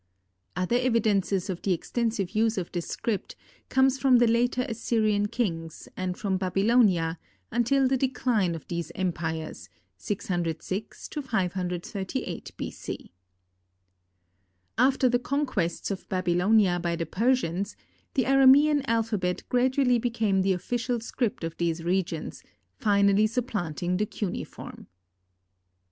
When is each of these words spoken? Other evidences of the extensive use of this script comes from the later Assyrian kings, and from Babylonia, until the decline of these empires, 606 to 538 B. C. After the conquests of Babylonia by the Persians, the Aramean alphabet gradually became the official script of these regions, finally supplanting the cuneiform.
Other 0.55 0.77
evidences 0.77 1.47
of 1.47 1.61
the 1.61 1.73
extensive 1.73 2.31
use 2.31 2.57
of 2.57 2.71
this 2.71 2.87
script 2.87 3.35
comes 3.69 3.99
from 3.99 4.17
the 4.17 4.25
later 4.25 4.65
Assyrian 4.67 5.27
kings, 5.27 5.87
and 5.95 6.17
from 6.17 6.37
Babylonia, 6.39 7.19
until 7.51 7.87
the 7.87 7.97
decline 7.97 8.55
of 8.55 8.67
these 8.67 8.91
empires, 8.95 9.69
606 9.97 11.07
to 11.09 11.21
538 11.21 12.51
B. 12.57 12.71
C. 12.71 13.11
After 14.75 15.07
the 15.07 15.19
conquests 15.19 15.91
of 15.91 16.09
Babylonia 16.09 16.79
by 16.79 16.95
the 16.95 17.05
Persians, 17.05 17.75
the 18.15 18.23
Aramean 18.23 18.81
alphabet 18.87 19.43
gradually 19.49 19.99
became 19.99 20.41
the 20.41 20.53
official 20.53 20.99
script 20.99 21.43
of 21.43 21.55
these 21.57 21.83
regions, 21.83 22.41
finally 22.79 23.27
supplanting 23.27 23.97
the 23.97 24.07
cuneiform. 24.07 24.87